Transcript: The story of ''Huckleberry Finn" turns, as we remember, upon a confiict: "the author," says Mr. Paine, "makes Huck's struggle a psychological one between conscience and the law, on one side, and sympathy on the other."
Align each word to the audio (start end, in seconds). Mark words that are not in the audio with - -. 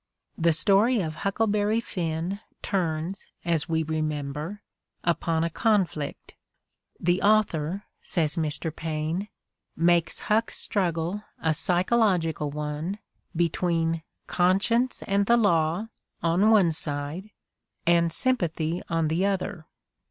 The 0.35 0.51
story 0.51 0.99
of 0.99 1.13
''Huckleberry 1.23 1.79
Finn" 1.79 2.39
turns, 2.63 3.27
as 3.45 3.69
we 3.69 3.83
remember, 3.83 4.63
upon 5.03 5.43
a 5.43 5.49
confiict: 5.51 6.31
"the 6.99 7.21
author," 7.21 7.83
says 8.01 8.35
Mr. 8.35 8.75
Paine, 8.75 9.27
"makes 9.75 10.21
Huck's 10.21 10.57
struggle 10.57 11.23
a 11.39 11.53
psychological 11.53 12.49
one 12.49 12.97
between 13.35 14.01
conscience 14.25 15.03
and 15.05 15.27
the 15.27 15.37
law, 15.37 15.89
on 16.23 16.49
one 16.49 16.71
side, 16.71 17.29
and 17.85 18.11
sympathy 18.11 18.81
on 18.89 19.07
the 19.07 19.23
other." 19.27 19.67